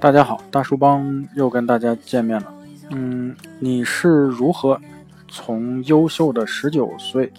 [0.00, 2.54] 大家好，大叔帮又跟大家见面了。
[2.90, 4.80] 嗯，你是如何
[5.26, 7.32] 从优秀的十九岁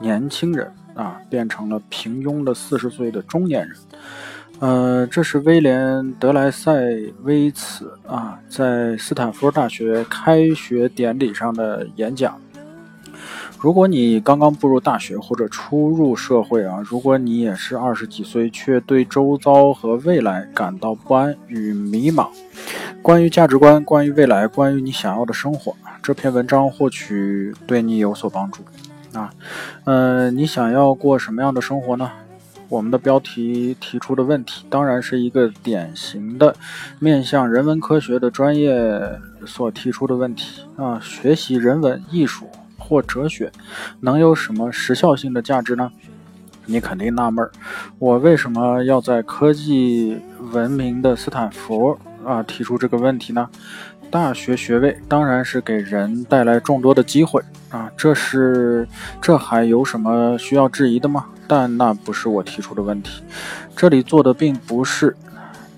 [0.00, 3.76] 年轻人啊，变成了平庸的四十岁的中年人？
[4.60, 6.72] 呃，这是威廉德莱塞
[7.22, 12.38] 维茨啊，在斯坦福大学开学典礼上的演讲。
[13.62, 22.26] 如果你刚刚步入大学或者初入社会啊，如果你也是二十几岁，却对周遭和未来感到不安与迷茫，
[23.00, 28.64] 关于价值观，关于未来，关于你想要的生活，这篇文章或许对你有所帮助
[29.12, 29.32] 啊。
[29.84, 32.10] 呃，你想要过什么样的生活呢？
[32.68, 36.56] 我们的标题提出的问题，当然是一个典型的
[36.98, 38.74] 面向人文科学的专业
[39.46, 40.98] 所提出的问题啊。
[41.00, 42.48] 学习人文艺术。
[42.82, 43.52] 或哲学
[44.00, 45.90] 能有什么时效性的价值呢？
[46.66, 47.50] 你肯定纳闷儿，
[47.98, 50.20] 我为什么要在科技
[50.52, 53.48] 文明的斯坦福啊提出这个问题呢？
[54.10, 58.86] 大学学位当然是给人带来众多的机会啊，这是
[59.20, 61.24] 这还有什么需要质疑的吗？
[61.48, 63.22] 但那不是我提出的问题，
[63.74, 65.16] 这里做的并不是。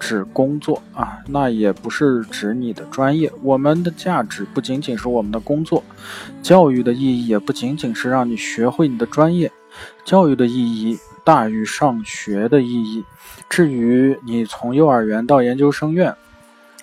[0.06, 3.32] 指工作啊，那也不是指你的专业。
[3.42, 5.82] 我们的价值不仅仅是我们的工作，
[6.42, 9.50] 教育的意义也不仅仅是让你学会你的专业。
[10.04, 13.02] 教育的意义大于上学的意义。
[13.48, 16.14] 至于你从幼儿园到研究生院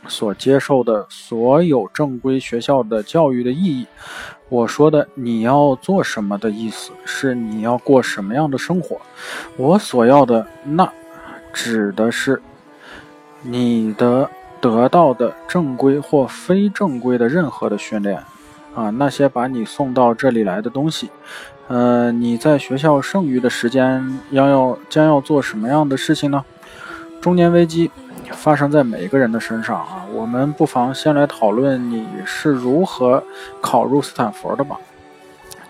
[0.08, 3.86] 所接受的所有正规学校的教育的意义，
[4.50, 9.00] 我说的你要做什么的意思是你要过什么样的生活。
[9.58, 10.92] 我所要的那
[11.54, 12.42] 指的是。
[13.44, 18.24] 你的得到的正规或非正规的任何的训练，
[18.76, 21.10] 啊，那些把你送到这里来的东西，
[21.68, 26.46] 呃，你在学校剩余的时间要要将要做什么样的事情呢？
[27.20, 27.90] 中年危机
[28.32, 33.24] 发生在每一个人的身上啊，我们不妨先来讨论你是如何
[33.60, 34.78] 考入斯坦福的吧。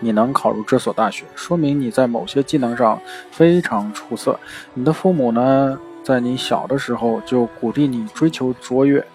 [0.03, 2.99] 你能考入这所大学，说明你在某些技能上
[3.31, 4.39] 非常出色。
[4.73, 5.79] 你的父母呢？
[6.03, 9.06] 在你小的时候就鼓励你追求卓越，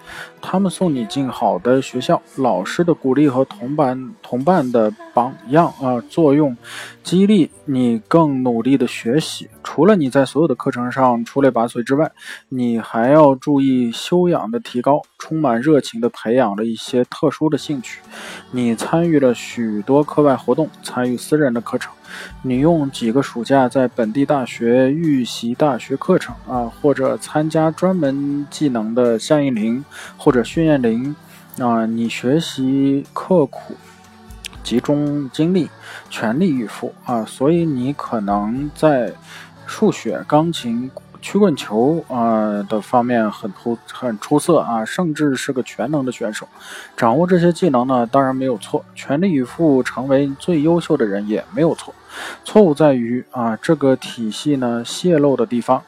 [0.41, 6.57] 他们送你进好的学校，老师的鼓励和同伴同伴的榜样啊作用，
[7.03, 9.49] 激励你更努力的学习。
[9.66, 12.12] 除了你在所有的课程上出类拔萃之外，
[12.50, 18.00] 你还要注意修养的提高，充满热情的培养了一些特殊的兴趣。
[18.53, 21.93] 你参与了许多课外活动，参与私人的课程。
[22.43, 29.84] 你用几个暑假在本地大学预习大学课程啊，或者参加专门技能的夏令营
[30.16, 31.16] 或者训练营
[31.59, 33.75] 啊，你学习刻苦，
[34.62, 35.69] 集中精力，
[36.09, 39.12] 全力以赴啊，所以你可能在
[39.66, 40.91] 数学、钢琴。
[41.22, 46.47] 曲棍球啊的方面很出很出色啊，甚至是个全能的选手。
[46.97, 48.84] 掌握这些技能呢，当然没有错。
[48.94, 51.93] 全力以赴成为最优秀的人也没有错。
[52.44, 55.83] 错误在于啊，这个体系呢泄露的地方，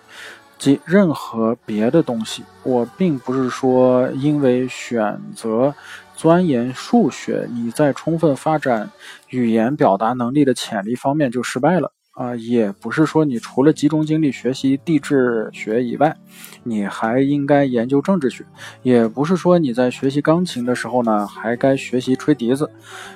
[0.58, 2.42] 即任何别的东西。
[2.64, 5.72] 我并不是说因为选择
[6.16, 8.90] 钻研数学，你在充分发展
[9.28, 11.92] 语言表达能力的潜力方面就失败了。
[12.18, 16.16] 啊，也不是说你除了集中精力学习地质学以外，
[16.64, 18.42] 你还应该研究政治学；
[18.82, 22.68] 也不是说你在学习钢琴的时候呢，还该学习吹笛子。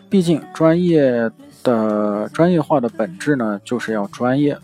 [0.09, 1.29] 毕竟专业
[1.65, 4.57] 的专业化的本质呢，就是要专业。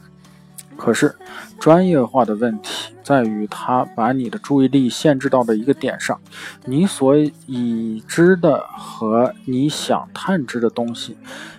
[0.76, 1.16] 可是，
[1.58, 6.16] 专业化的问题在于，它把你的注意力限制到了一个点上，
[6.64, 11.16] 你所已知的和你想探知的东西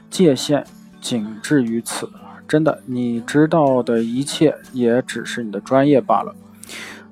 [0.09, 0.66] 界限
[1.01, 2.09] 仅至于此。
[2.50, 6.36] 真的，你知道的一切也只是你的专业罢了。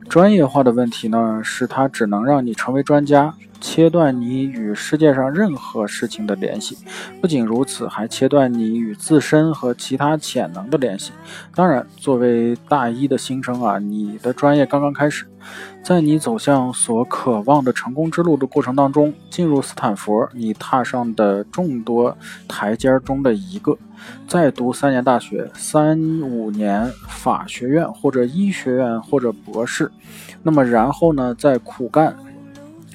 [0.09, 3.35] 专业化的问题呢，是它只能让你成为专家。
[3.59, 6.77] 切断你与世界上任何事情的联系，
[7.21, 11.11] 不仅如此，还切断你与自身和其他潜能的联系。
[11.53, 15.25] 当然，作为大一的新生啊，你的专业刚刚开始，
[15.83, 22.15] 在你走向所渴望的成功之路的过程当中，进入斯坦福，你踏上的众多
[22.47, 23.77] 台阶中的一个，
[24.27, 29.91] 再读三年大学，三五年法学院或者医学院或者博士，
[30.43, 32.15] 那么然后呢，再苦干。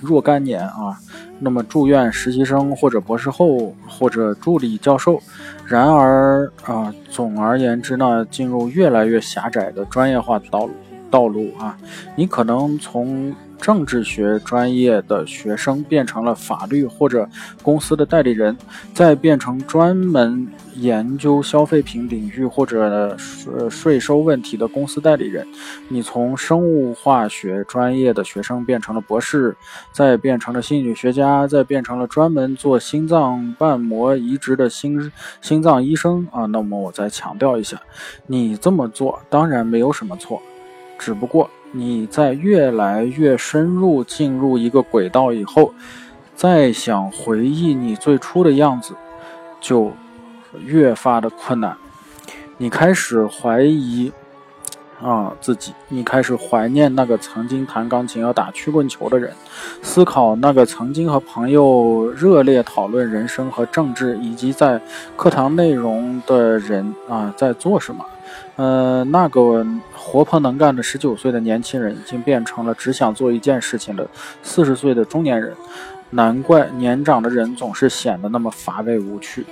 [0.03, 0.99] 若干年啊，
[1.39, 5.21] 那么住院实习生或者博士后或者助理教授，
[5.67, 10.73] 然而啊，总而言之呢，进入越来越狭窄的专业化道路
[11.11, 11.77] 道路啊，
[12.17, 17.29] 你可能从政治学专业的学生变成了法律或者
[17.63, 18.59] 公司的代理人，
[18.93, 23.17] 再变成专门研究消费品领域或者
[23.71, 25.47] 税收问题的公司代理人。
[25.89, 29.57] 你从生物化学专业的学生变成了博士，
[29.93, 36.47] 再变成了心理学家，再变成了专门做心脏瓣膜移植的心心脏医生啊。
[36.47, 37.81] 那么我再强调一下，
[38.27, 40.43] 你这么做当然没有什么错，
[40.99, 41.49] 只不过。
[41.75, 45.73] 你在越来越深入进入一个轨道以后，
[46.37, 48.95] 再想回忆你最初的样子，
[49.59, 49.91] 就
[50.65, 51.75] 越发的困难。
[52.59, 54.13] 你开始怀疑
[55.01, 59.33] 啊自己，你开始怀念那个曾经弹钢琴要打曲棍球的人，
[59.81, 64.81] 思考那个曾经和朋友热烈讨论人生和政治以及在
[65.17, 68.05] 课堂内容的人啊在做什么。
[68.57, 74.07] 呃，那个活泼能干的十九岁的年轻人，已经变成了只想做一件事情的
[74.43, 75.55] 四十岁的中年人。
[76.11, 79.47] 难怪年长的人总是显得那么乏味无趣。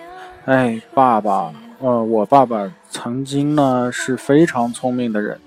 [0.44, 5.40] 哎，爸爸，呃，我爸爸曾经呢是非常聪明的人，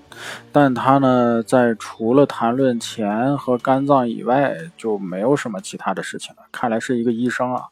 [0.50, 6.42] 但他呢在除了谈论钱和肝脏以外，就没有什么其他的事情了。
[6.50, 7.66] 看来是一个医生啊。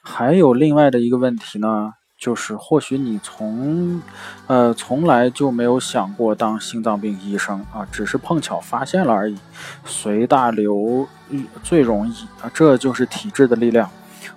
[0.00, 1.94] 还有另外的一个问题呢。
[2.24, 4.00] 就是或许你从，
[4.46, 9.36] 呃，从来就没有想过当心脏病医生啊，只是碰巧发现了而已。
[9.84, 11.06] 随大流
[11.62, 13.90] 最容易啊，这就是体制的力量。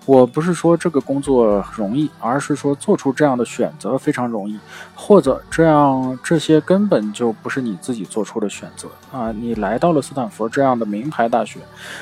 [0.06, 4.60] 我不是说这个工作容易，而是说做出这样的选择非常容易，
[4.96, 9.32] 或者这样这些根本就不是你自己做出的选择啊！
[9.32, 11.60] 你来到了斯坦福这样的名牌大学，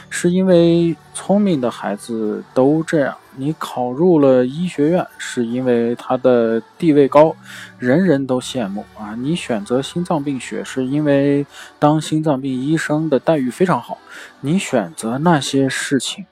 [0.09, 7.35] 是因为聪明的孩子都这样；你考入了医学院，是因为它的地位高，
[7.79, 9.15] 人人都羡慕啊！
[9.17, 11.45] 你选择心脏病学，是因为
[11.79, 13.97] 当心脏病医生的待遇非常好。
[14.41, 16.25] 你选择那些事情。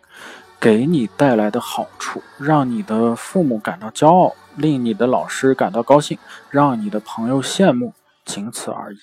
[0.63, 6.17] 给你带来的好处，让你的父母感到骄傲，令你的老师感到高兴，
[6.49, 7.91] 让你的朋友羡慕，
[8.23, 8.97] 仅此而已。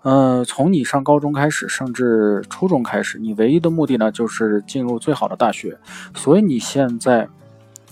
[0.00, 5.76] 呃，从你上高中开始，甚至初中开始，你唯一的目的呢，就是进入最好的大学。
[6.14, 7.28] 所以你现在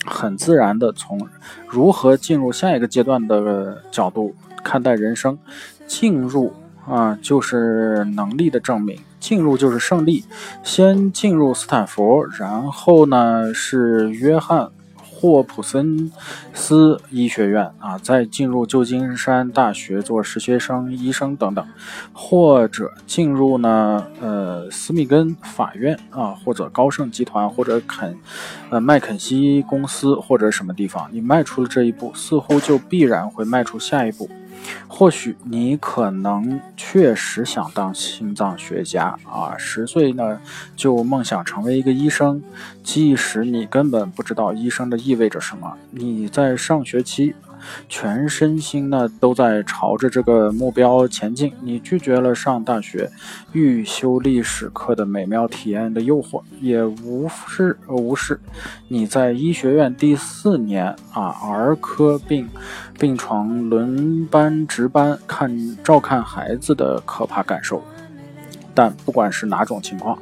[0.03, 1.29] 很自然的从
[1.67, 5.37] 如何进入下一个阶段的角度看待人生，
[5.85, 6.51] 进入。
[6.87, 8.95] 啊，就是能力的证明。
[9.25, 10.23] 进入就是胜利。
[10.63, 14.69] 先进入斯坦福，然后呢是约翰
[15.01, 16.11] 霍普森
[16.53, 21.65] 斯医学院啊，再进入旧金山大学做实习生、医生等等，
[22.13, 28.15] 或者进入呢呃斯密根法院啊，或者高盛集团，或者肯
[28.69, 31.09] 呃麦肯锡公司，或者什么地方。
[31.11, 34.29] 你迈出了这一步，似乎就必然会迈出下一步。
[34.87, 40.39] 或许你可能确实想当心脏学家啊，十岁呢
[40.75, 42.41] 就梦想成为一个医生，
[42.83, 47.35] 即使你根本不知道医生的意味着什么，你在上学期。
[47.87, 51.53] 全身心呢都在朝着这个目标前进。
[51.61, 53.09] 你拒绝了上大学
[53.53, 58.39] 预修历史课的美妙体验的诱惑，也无视无视
[58.87, 62.47] 你在医学院第四年啊儿科病
[62.99, 67.83] 病床轮班值班看照看孩子的可怕感受。
[68.75, 70.19] 但不管是哪种情况，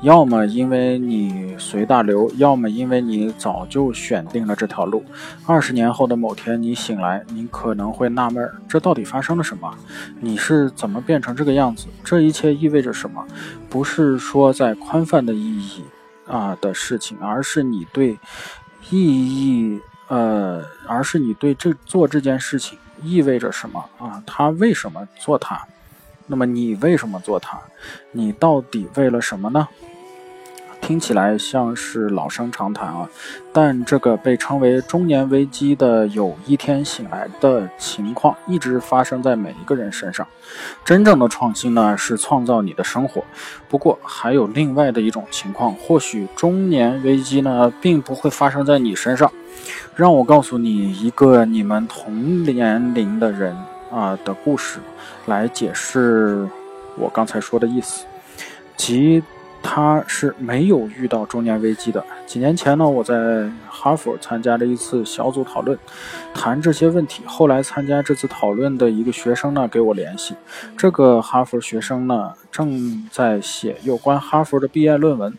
[0.00, 5.04] 要么因为你随大流，要么因为你早就选定了这条路。
[5.44, 9.76] 二十年后的某天，你醒来，你可能会纳闷：这到底发生了什么？
[10.20, 11.88] 你是怎么变成这个样子？
[12.04, 13.26] 这一切意味着什么？
[13.68, 15.82] 不是说在宽泛的意义
[16.26, 18.16] 啊的事情，而是你对
[18.88, 24.22] 意义，呃，而是你对这做这件事情意味着什么啊？
[24.24, 25.60] 他为什么做它？
[26.26, 27.58] 那么你为什么做它？
[28.12, 29.68] 你到底为了什么呢？
[30.78, 33.08] 听起来像是老生常谈啊，
[33.52, 40.24] 但这个被称为中年危机的有一天醒来的情况，一直发生在每一个人身上。
[40.84, 43.24] 真正的创新呢，是创造你的生活。
[43.68, 49.32] 不过还有另外的一种情况，或许中年危机呢，并不会发生在你身上。
[49.96, 53.56] 让我告诉你一个你们同年龄的人
[53.90, 54.78] 啊的故事。
[55.26, 56.48] 来解释
[56.96, 58.04] 我刚才说的意思，
[58.76, 59.22] 即
[59.62, 62.04] 他是没有遇到中年危机的。
[62.26, 65.76] 几年前呢，我在哈佛参加了一次小组讨论，
[66.32, 67.22] 谈这些问题。
[67.26, 70.34] 后来参加这次讨论的一个学生呢，给我联系，
[70.76, 75.36] 这个哈佛学生呢，正在写有关哈佛的毕业论文。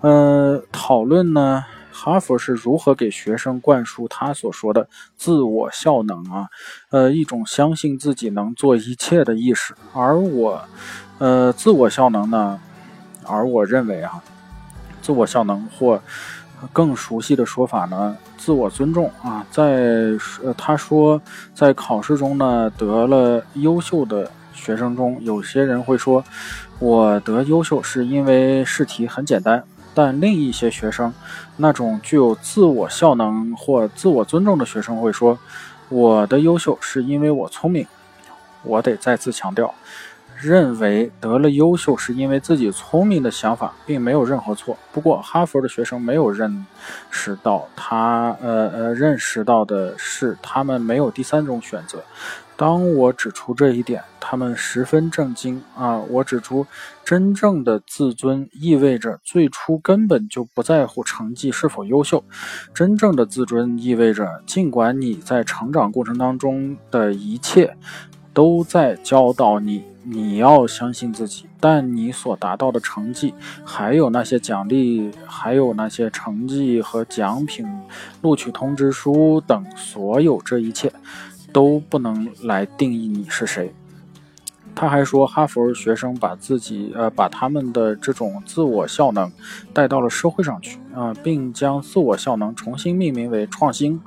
[0.00, 1.64] 呃，讨论呢。
[1.96, 4.86] 哈佛是如何给学生灌输他所说的
[5.16, 6.46] 自我效能啊？
[6.90, 9.74] 呃，一种相信自己能做一切的意识。
[9.94, 10.62] 而我，
[11.18, 12.60] 呃，自我效能呢？
[13.24, 14.22] 而我认为啊，
[15.00, 16.00] 自我效能或
[16.72, 20.12] 更熟悉的说法呢，自我尊重啊，在
[20.56, 21.20] 他说
[21.54, 26.22] 在考试中呢得了优秀的学生中，有些人会说，
[26.78, 29.64] 我得优秀是因为试题很简单。
[29.96, 31.10] 但另一些学生，
[31.56, 35.38] 那种具有自我效能或自我尊重的学生会说，
[35.88, 37.86] 我的优秀是因为我聪明。
[38.62, 39.72] 我得再次强调。
[40.40, 44.76] 认为得了优秀是因为自己聪明的想法并没有任何错。
[44.92, 46.66] 不过，哈佛的学生没有认
[47.10, 52.02] 识到他，呃呃，认识到的是他们没有第三种选择。
[52.58, 55.98] 当我指出这一点，他们十分震惊啊！
[55.98, 56.66] 我指出，
[57.04, 62.24] 真正的自尊意味着最初根本就不在乎成绩是否优秀。
[62.72, 67.76] 真正的自尊意味着，尽管你在成长过程当中的一切
[68.32, 69.84] 都在教导你。
[70.08, 73.34] 你要相信自己，但你所达到的成绩，
[73.64, 77.66] 还有那些奖励，还有那些成绩和奖品、
[78.22, 80.92] 录取通知书等所有这一切，
[81.52, 83.74] 都不能来定义你是谁。
[84.76, 89.32] 他还说，哈佛学生把自己呃把他们的这种自我效能
[89.72, 94.00] 带到了社会上去啊，并将自我效能重新命名为创新。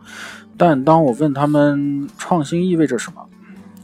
[0.55, 3.25] 但当我问他们创新意味着什么？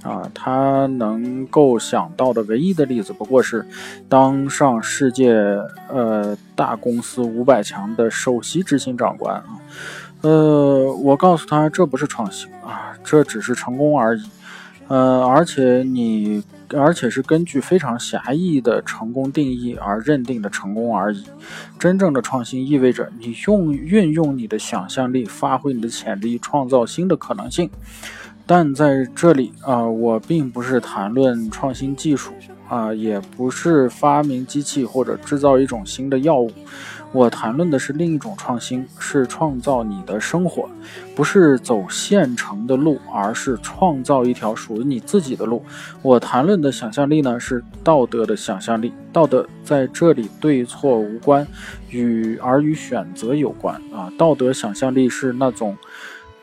[0.05, 3.65] 啊，他能够想到的唯一的例子，不过是
[4.07, 5.33] 当上世界
[5.89, 9.45] 呃大公司五百强的首席执行长官啊。
[10.21, 14.24] 呃，我告诉他，这不是创新啊，这只是成功而已。
[14.88, 16.43] 呃，而且你，
[16.75, 21.25] 而且是根据非常狭义的成功定义而认定的成功而已。
[21.79, 27.67] 真正的创新意味着你用运用你的想象力，发挥你的潜力，创造新的可能性。
[28.47, 32.31] 但在这里啊，我并不是谈论创新技术
[32.69, 36.51] 啊，也不是发明机器或者制造一种新的药物。
[37.11, 40.69] 我谈论的是另一种创新，是创造你的生活，
[41.15, 45.63] 不是走现成的路，而是创造一条属于你自己的路。
[46.01, 48.93] 我谈论的想象力呢，是道德的想象力。
[49.13, 51.47] 道德在这里对错无关，
[51.89, 54.11] 与而与选择有关啊。
[54.17, 55.75] 道德想象力是那种。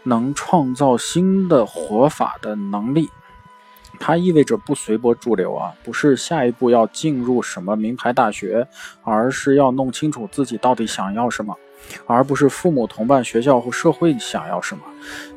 [0.04, 3.10] 能创造新的活法的能力，
[3.98, 8.66] 它意味着不随波逐流啊，不是下一步要进入什么名牌大学，
[9.02, 11.56] 而是要弄清楚自己到底想要什么，
[12.06, 14.82] 而不是父母、同伴、学校或社会想要什么，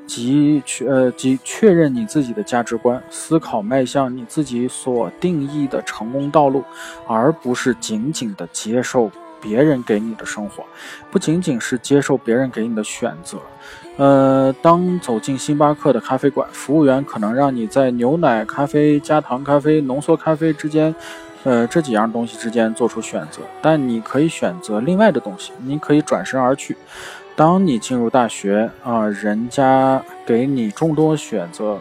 [0.07, 6.63] 即确呃即确认你自己的价值观，思考迈向你自己所定义的成功道路，
[7.07, 10.63] 而不是仅仅的接受别人给你的生活，
[11.11, 13.37] 不仅仅是接受别人给你的选择。
[13.97, 20.93] 呃，当走进星巴克的咖啡馆，服务员可能让你在牛奶咖啡、加糖咖啡、浓缩咖啡之间，
[21.45, 23.39] 呃，这几样东西之间做出选择。
[23.61, 26.75] 但你可以选择另外的东西，你可以转身而去。
[27.37, 31.77] 当你进入大学啊，人家给你众多选择，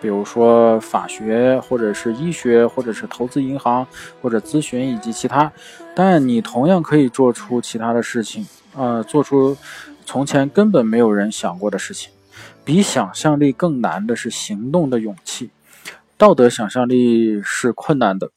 [0.00, 3.86] 比如说法学，或者是医学，或者是投资银行，
[4.20, 5.52] 或者咨询以及其他。
[5.94, 8.44] 但你同样可以做出其他的事情，
[8.76, 9.56] 呃，做出。
[10.06, 12.12] 从前根本没有人想过的事情，
[12.64, 15.50] 比想象力更难的是行动的勇气。
[16.16, 18.30] 道德想象力是困难的，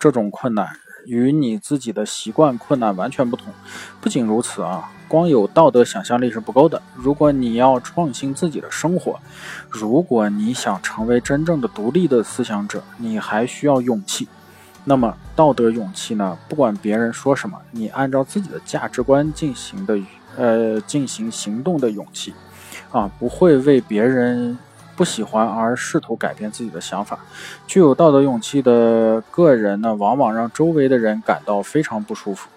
[0.00, 0.68] 这种困难
[1.06, 3.54] 与你自己的习惯困难完全不同。
[4.00, 6.82] 不仅如此啊，光有道德想象力是不够的。
[6.96, 9.20] 如果你要创新自己的生活，
[9.68, 14.26] 如果你想成为真正的独立的思想者，你还需要勇气。
[14.84, 16.36] 那么，道德勇气呢？
[16.48, 19.96] 不管别人说什么，你按照自己的价值观进行的。
[20.40, 22.32] 呃，进行行动的勇气，
[22.90, 24.56] 啊，不会为别人
[24.96, 27.18] 不喜欢而试图改变自己的想法。
[27.66, 32.48] 具有道德勇气的个人呢，往往让周围的人感到非常不舒服。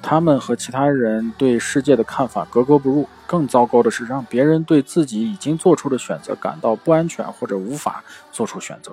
[0.00, 3.08] 他们和其他人对世界的看法格格不入。
[3.26, 8.92] 更糟糕的是，让别人对自己已经做出的选择感到不安全或者无法做出选择。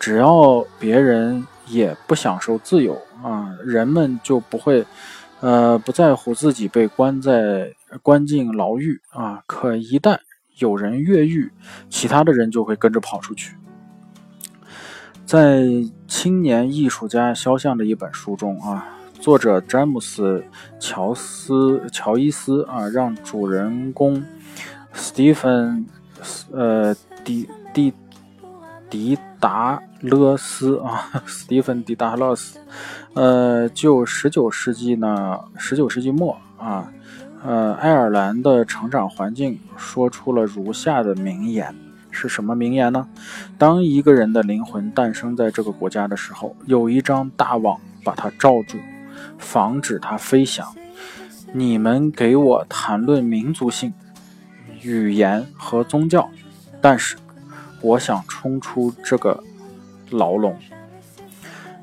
[0.00, 4.86] 只要别人也不享受自由啊，人们就不会。
[5.42, 9.42] 呃，不在乎自己被关在关进牢狱啊！
[9.44, 10.18] 可一旦
[10.58, 11.52] 有人越狱，
[11.90, 13.56] 其他的人就会跟着跑出去。
[15.26, 15.64] 在
[16.06, 18.86] 青年艺术家肖像的一本书中啊，
[19.18, 20.44] 作者詹姆斯
[20.78, 24.24] 乔斯乔伊斯啊，让主人公
[24.92, 25.84] 斯蒂芬
[26.52, 26.94] 呃
[27.24, 27.92] 迪迪
[28.88, 32.60] 迪达勒斯啊，斯蒂芬迪达勒斯。
[33.14, 36.90] 呃，就十九世纪呢，十九世纪末啊，
[37.44, 41.74] 呃，爱尔兰的成长环境说出了如下的名言，
[42.10, 43.06] 是什么名言呢？
[43.58, 48.78] 当一个人的灵魂诞生在这个国家的时候，有一张大网把它罩住，
[49.38, 50.66] 防止它飞翔。
[51.52, 53.92] 你们给我谈论民族性、
[54.80, 56.30] 语言和宗教，
[56.80, 57.18] 但是
[57.82, 59.44] 我想冲出这个
[60.08, 60.56] 牢笼。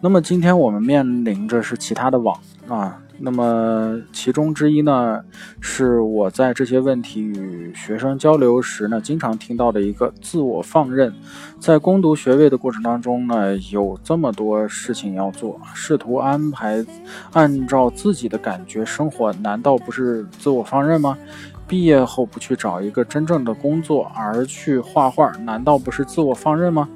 [0.01, 2.97] 那么今天我们面临着是其他的网啊。
[3.21, 5.21] 那么其中之一呢，
[5.59, 11.13] 是我在这些问题与学生交流时呢，经常听到的一个自我放任。
[11.59, 16.85] 在攻读学位的过程当中呢，有这么多事情要做，试图安排
[17.33, 21.17] 按照自己的感觉生活，难道不是自我放任吗？
[21.67, 26.87] 毕业后不去找一个真正的工作，而去画画，难道不是自我放任吗？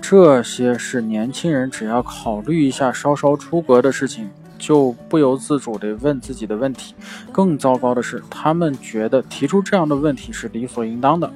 [0.00, 4.28] 这些是年轻人只要考虑一下，稍稍出格的事情。
[4.62, 6.94] 就不由自主地问自己的问题。
[7.32, 11.32] 更糟糕的是，他们觉得提出这样的问题是理所应当的。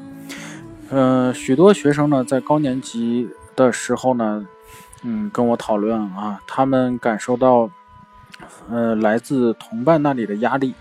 [0.90, 4.47] 呃，许多学生呢，在高年级的时候呢，
[5.04, 7.71] 嗯，跟我讨论啊，他们感受到，
[8.71, 10.75] 呃，来自同伴那里的压力。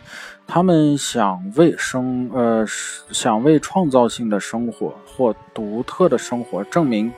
[0.45, 2.65] 他们想为生，呃，
[3.12, 7.12] 想为创造性的生活或独特的生活证明。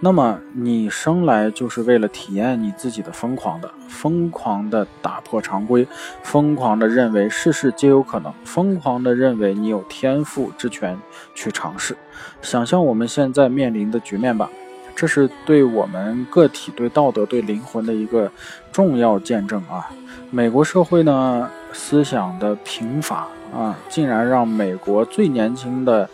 [0.00, 5.86] 那么，你生来就是为了体验你自己的疯狂的，疯狂的打破常规，
[6.22, 10.98] 疯狂的认为事事皆有可能，疯狂的认为你有天赋之权
[11.34, 11.94] 去尝试。
[12.40, 14.50] 想象我们现在面临的局面吧，
[14.94, 18.30] 这是对我们个体、对道德、对灵魂的一个
[18.70, 19.90] 重要见证啊！
[20.30, 21.50] 美国社会呢？
[21.74, 26.08] 思想的贫乏啊，竟然让美国最年轻的、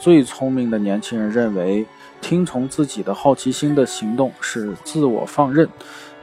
[0.00, 1.86] 最聪明的年轻人认为，
[2.20, 5.68] 听从自己的好奇心的行动是自我放任。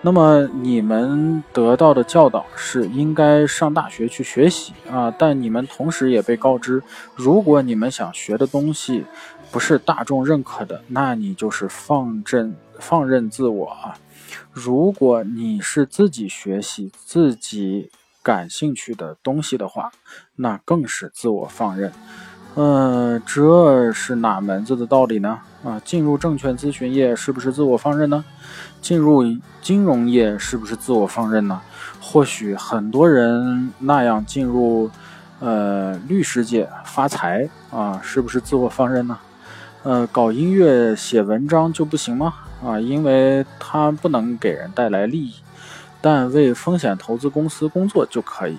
[0.03, 6.83] 那么你们得到的教导是应该上大学去学习啊，但你们同时也被告知，
[7.15, 9.05] 如果你们想学的东西
[9.51, 13.97] 不是大众认可的，那你就是放任放任自我啊。
[14.51, 17.89] 如果你是自己学习自己。
[18.23, 19.91] 感兴趣的东西的话，
[20.37, 21.91] 那更是自我放任。
[22.55, 25.41] 呃，这是哪门子的道理呢？
[25.63, 28.23] 啊，进入证券咨询业是不是自我放任呢？
[28.81, 29.23] 进入
[29.61, 31.61] 金融业是不是自我放任呢？
[32.01, 34.91] 或许很多人那样进入
[35.39, 39.17] 呃律师界发财啊，是不是自我放任呢？
[39.83, 42.33] 呃，搞音乐写文章就不行吗？
[42.63, 45.33] 啊，因为它不能给人带来利益。
[46.01, 48.57] 但为风险投资公司工作就可以，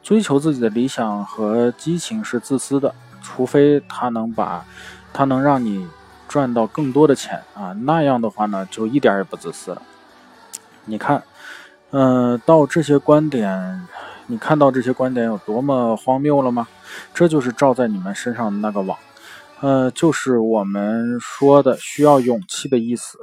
[0.00, 4.64] 追求自己的理想和激情是自私的，除非他能把，
[5.12, 5.86] 他能让你
[6.34, 9.80] 赚到更多的钱啊，那样的话呢，就一点也不自私了。
[10.84, 11.22] 你看，
[11.92, 13.86] 嗯，到这些观点，
[14.26, 16.66] 你看到这些观点有多么荒谬了吗？
[17.14, 18.98] 这就是照在你们身上的那个网，
[19.60, 23.16] 呃，就是我们说的需要勇气的意思。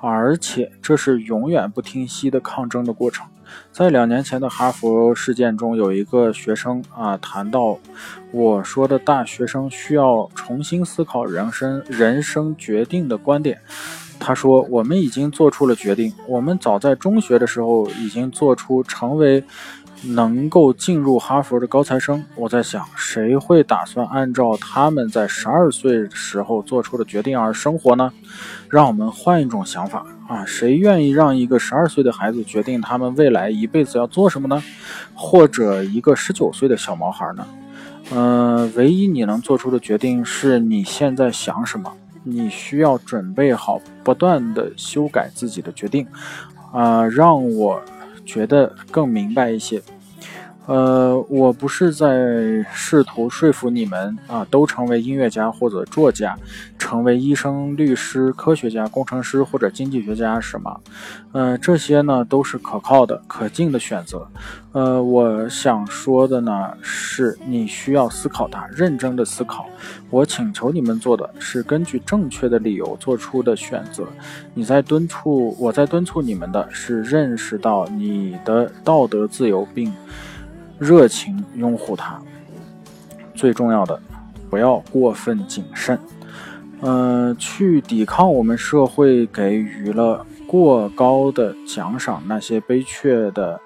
[0.00, 3.26] 而且这是永远不停息的抗争的过程。
[3.70, 7.78] 在两年前的哈佛事件中，有一个学生啊谈到，
[8.32, 13.60] 我说的大学生需要重新思考人生人生决定的观点。
[14.18, 19.44] 他说：“我们已经做出了决定，我们早在中学的时候已经做出成为。”
[20.02, 28.12] 能够进入哈佛的高材生，我在想，谁会打算按照他们在十二岁时候做出的决定而生活呢？
[28.68, 34.62] 让我们换一种想法啊，谁愿意让一个十二岁的孩子决定他们未来一辈子要做什么呢？
[35.14, 37.46] 或者一个十九岁的小毛孩呢？
[38.12, 46.06] 嗯，唯一你能做出的决定是你现在想什么，你需要准备好不断的修改自己的决定，
[46.72, 47.82] 啊，让我。
[48.26, 49.80] 觉得更明白一些，
[50.66, 56.36] 呃，我不是在试图说服你们啊，都成为音乐家或者作家，
[56.78, 60.78] 成为医生、律师、科学家、工程师或者经济学家是吗？
[61.32, 64.26] 呃，这些呢都是可靠的、可敬的选择。
[64.72, 69.66] 呃，我想说的呢是，你需要思考它，认真的思考。
[70.10, 74.04] 我请求你们做的是根据正确的理由做出的选择。
[74.52, 79.92] 你在敦促，我在敦促你们的是认识到你的道德自由，并
[80.78, 82.20] 热情拥护它。
[83.34, 84.00] 最重要的，
[84.48, 85.98] 不要过分谨慎。
[86.80, 93.60] 呃，去抵抗我们社会给予了过高的奖赏，那些悲确的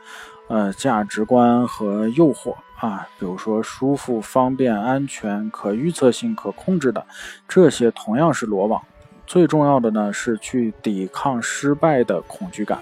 [0.48, 2.54] 呃价值观和诱惑。
[2.76, 7.04] 啊，比如说舒服、方便、安全、可预测性、可控制的，
[7.46, 8.80] 这些同样是罗网。
[9.26, 12.80] 最重要的呢是去抵抗失败的恐惧感。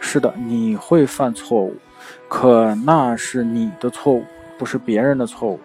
[0.00, 1.76] 是的，你会犯错误，
[2.28, 4.24] 可那是你的错误，
[4.58, 5.60] 不是别人的错误。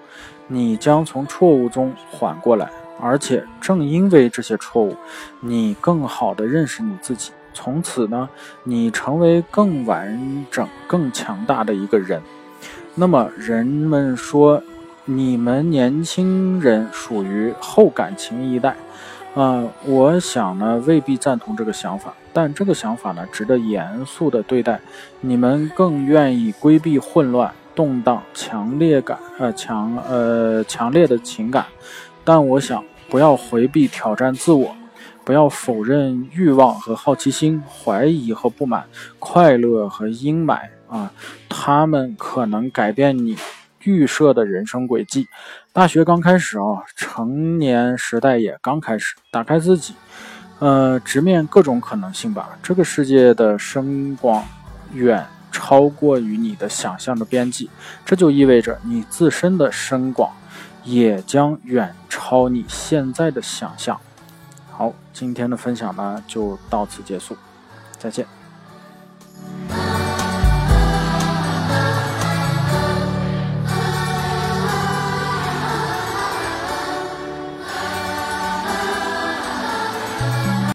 [0.47, 4.95] 你将从错误中缓过来，而且正因为这些错误，
[5.39, 7.31] 你更好的认识你自己。
[7.53, 8.29] 从此呢，
[8.63, 12.21] 你成为更完整、更强大的一个人。
[12.95, 14.61] 那么人们说，
[15.05, 18.75] 你们年轻人属于后感情一代，
[19.33, 24.79] 啊，我想呢未必赞同这个想法，但这个想法呢值得严肃的对待。
[25.21, 31.65] 你们更愿意规避混乱、动荡、强烈感，呃强呃强烈的情感，
[32.25, 34.75] 但我想不要回避挑战自我。
[35.23, 38.83] 不要否认欲望和好奇心，怀疑和不满，
[39.19, 41.11] 快乐和阴霾啊，
[41.47, 43.37] 他们可能改变你
[43.83, 45.27] 预设的人生轨迹。
[45.73, 49.95] 大学刚开始啊，成年时代也刚开始，打开自己，
[50.59, 52.57] 呃，直面各种可能性吧。
[52.61, 54.45] 这个世界的深广
[54.93, 57.69] 远超过于你的想象的边际，
[58.05, 60.31] 这就意味着你自身的深广
[60.83, 63.99] 也将远超你现在的想象。
[64.71, 67.37] 好，今天的分享呢就到此结束，
[67.97, 68.25] 再见。